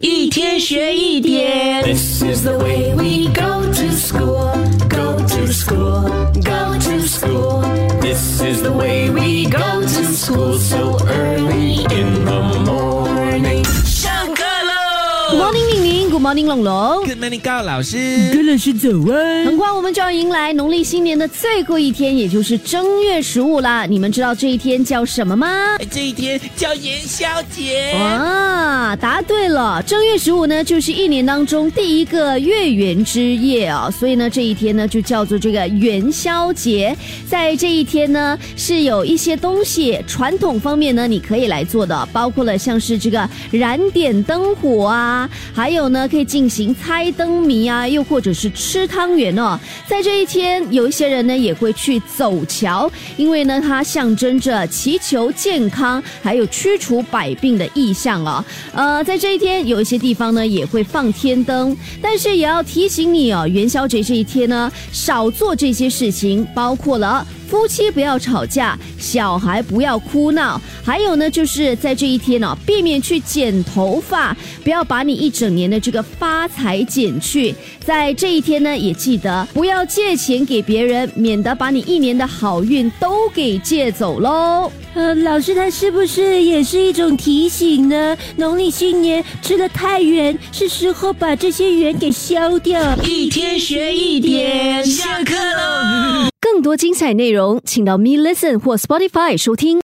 [0.00, 1.83] 一天学一点。
[1.83, 4.49] This is the way we go to school,
[4.87, 7.61] go to school, go to school.
[7.99, 12.49] This is the way we go to school so early in the morning.
[15.51, 17.05] morning，玲玲，Good morning，龙龙。
[17.05, 17.97] Good morning，高老师。
[18.31, 19.45] 跟老师走啊！
[19.45, 23.85] 很快我们就要迎来农历新年的最后一天，也就是正月十五啦。
[23.85, 25.75] 你们知道这一天叫什么吗？
[25.79, 27.91] 哎这一天叫元宵节。
[27.99, 29.83] 啊，答对了！
[29.83, 36.95] 正月十五呢，就是一年当中第一个月圆之夜啊，所以呢，这一天呢就叫做这个元宵节。
[37.27, 49.59] 在这一天呢，是有一些东西传统方面呢，你可以来做的，包括了像是这个燃点灯火啊，还有呢可以进行猜灯谜啊，又或者是吃汤圆哦。
[49.87, 58.43] 在这一天，有一些人呢也会去走桥，因为呢它象征着祈求健康，还有驱除百病的意象哦。
[58.73, 67.25] 呃，在这一天，有一些地方呢也会放天灯，但是也要提醒你哦，元宵节这一天呢，少做这些事情，包括了。
[67.51, 77.53] 夫妻不要吵架，小孩不要哭闹，还有呢，就是在这一天哦，避免去剪头发，不要把你一整年的这个发财剪去。
[77.83, 84.71] 在这一天呢，也记得不要借钱给别人，免得把你一年的好运都给借走喽。
[84.93, 88.17] 呃，老师他是不是也是一种提醒呢？
[88.35, 92.95] 农历新年吃的太圆，是时候把这些圆给消掉。
[93.03, 94.80] 一天学一点。
[96.61, 99.79] 更多精彩内容，请到 Me Listen 或 Spotify 收听。